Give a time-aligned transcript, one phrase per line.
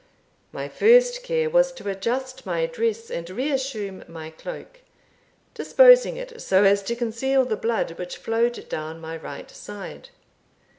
[0.51, 4.79] My first care was to adjust my dress and reassume my cloak,
[5.53, 10.09] disposing it so as to conceal the blood which flowed down my right side.